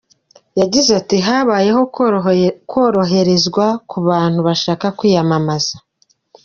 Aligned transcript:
Yagize 0.61 0.89
ati 1.01 1.17
“Habayeho 1.27 1.81
koroherezwa 2.73 3.65
ku 3.89 3.97
bantu 4.07 4.39
bashaka 4.47 4.85
kwiyamamaza. 4.97 5.75